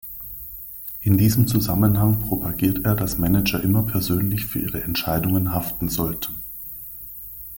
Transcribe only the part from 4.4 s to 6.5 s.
für ihre Entscheidungen haften sollten.